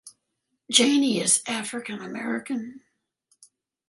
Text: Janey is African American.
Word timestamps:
Janey 0.71 1.19
is 1.21 1.43
African 1.45 2.01
American. 2.01 2.81